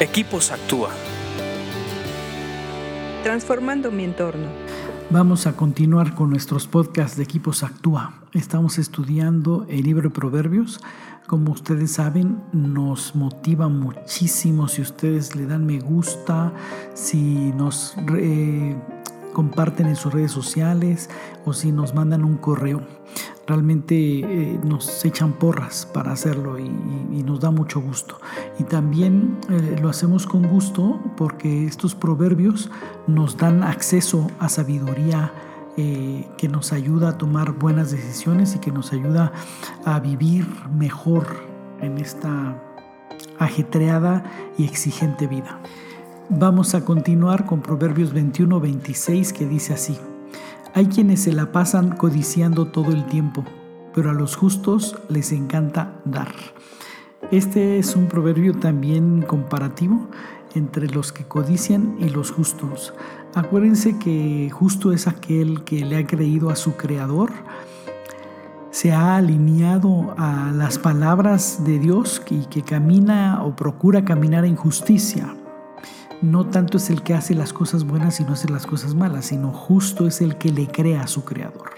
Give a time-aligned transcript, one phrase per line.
[0.00, 0.90] Equipos Actúa.
[3.22, 4.48] Transformando mi entorno.
[5.10, 8.12] Vamos a continuar con nuestros podcasts de Equipos Actúa.
[8.32, 10.80] Estamos estudiando el libro de Proverbios.
[11.28, 16.52] Como ustedes saben, nos motiva muchísimo si ustedes le dan me gusta,
[16.94, 18.76] si nos eh,
[19.32, 21.08] comparten en sus redes sociales
[21.44, 22.82] o si nos mandan un correo
[23.46, 26.70] realmente eh, nos echan porras para hacerlo y,
[27.24, 28.20] nos da mucho gusto.
[28.58, 32.70] Y también eh, lo hacemos con gusto porque estos proverbios
[33.06, 35.32] nos dan acceso a sabiduría
[35.76, 39.32] eh, que nos ayuda a tomar buenas decisiones y que nos ayuda
[39.86, 41.26] a vivir mejor
[41.80, 42.62] en esta
[43.38, 44.22] ajetreada
[44.58, 45.60] y exigente vida.
[46.28, 49.98] Vamos a continuar con Proverbios 21-26 que dice así.
[50.76, 53.44] Hay quienes se la pasan codiciando todo el tiempo,
[53.94, 56.34] pero a los justos les encanta dar.
[57.30, 60.08] Este es un proverbio también comparativo
[60.52, 62.92] entre los que codician y los justos.
[63.36, 67.30] Acuérdense que justo es aquel que le ha creído a su creador,
[68.72, 74.56] se ha alineado a las palabras de Dios y que camina o procura caminar en
[74.56, 75.36] justicia
[76.22, 79.26] no tanto es el que hace las cosas buenas y no hace las cosas malas,
[79.26, 81.70] sino justo es el que le crea a su creador.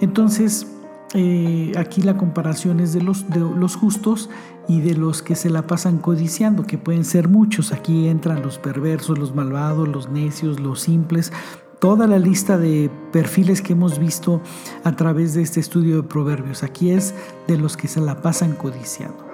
[0.00, 0.66] Entonces,
[1.14, 4.30] eh, aquí la comparación es de los, de los justos
[4.68, 7.72] y de los que se la pasan codiciando, que pueden ser muchos.
[7.72, 11.32] Aquí entran los perversos, los malvados, los necios, los simples,
[11.80, 14.40] toda la lista de perfiles que hemos visto
[14.84, 16.62] a través de este estudio de proverbios.
[16.62, 17.14] Aquí es
[17.46, 19.26] de los que se la pasan codiciando.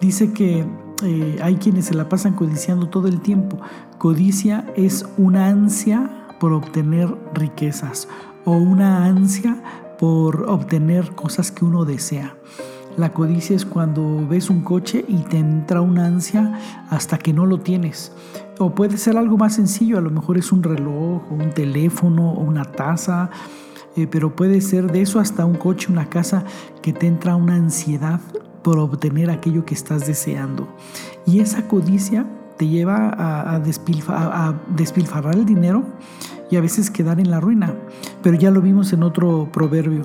[0.00, 0.66] Dice que
[1.02, 3.58] eh, hay quienes se la pasan codiciando todo el tiempo.
[3.98, 8.08] Codicia es una ansia por obtener riquezas
[8.44, 9.62] o una ansia
[9.98, 12.36] por obtener cosas que uno desea.
[12.96, 17.44] La codicia es cuando ves un coche y te entra una ansia hasta que no
[17.44, 18.12] lo tienes.
[18.58, 22.40] O puede ser algo más sencillo, a lo mejor es un reloj, un teléfono, o
[22.40, 23.28] una taza,
[23.96, 26.44] eh, pero puede ser de eso hasta un coche, una casa,
[26.80, 28.20] que te entra una ansiedad
[28.66, 30.66] por obtener aquello que estás deseando.
[31.24, 35.84] Y esa codicia te lleva a, despilfarrar el dinero
[36.50, 37.72] y a veces quedar en la ruina.
[38.24, 40.02] Pero ya lo vimos en otro proverbio.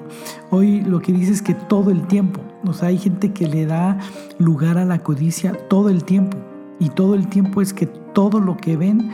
[0.51, 3.65] Hoy lo que dice es que todo el tiempo, o sea, hay gente que le
[3.65, 3.97] da
[4.37, 6.37] lugar a la codicia todo el tiempo.
[6.77, 9.09] Y todo el tiempo es que todo lo que ven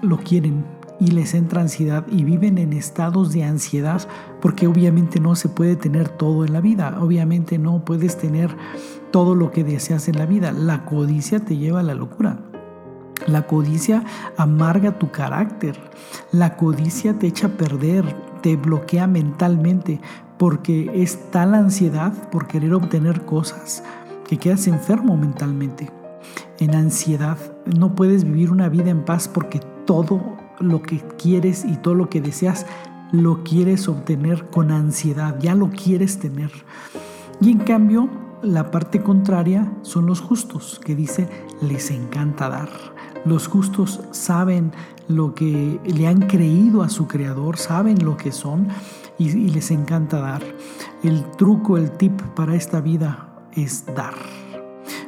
[0.00, 0.64] lo quieren,
[0.98, 4.06] y les entra ansiedad y viven en estados de ansiedad
[4.40, 8.56] porque obviamente no se puede tener todo en la vida, obviamente no puedes tener
[9.10, 10.52] todo lo que deseas en la vida.
[10.52, 12.38] La codicia te lleva a la locura.
[13.26, 14.04] La codicia
[14.36, 15.78] amarga tu carácter.
[16.32, 18.04] La codicia te echa a perder,
[18.42, 20.00] te bloquea mentalmente
[20.38, 23.82] porque es tal ansiedad por querer obtener cosas
[24.28, 25.90] que quedas enfermo mentalmente.
[26.58, 31.76] En ansiedad no puedes vivir una vida en paz porque todo lo que quieres y
[31.76, 32.66] todo lo que deseas
[33.12, 36.50] lo quieres obtener con ansiedad, ya lo quieres tener.
[37.40, 38.08] Y en cambio,
[38.42, 41.28] la parte contraria son los justos, que dice,
[41.60, 42.68] les encanta dar.
[43.24, 44.72] Los justos saben
[45.08, 48.68] lo que le han creído a su creador, saben lo que son
[49.18, 50.42] y, y les encanta dar.
[51.02, 54.14] El truco, el tip para esta vida es dar.